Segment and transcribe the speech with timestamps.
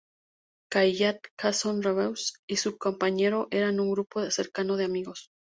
[0.69, 5.29] Caillat, Jason Reeves y su compañero eran un grupo cercano de amigos.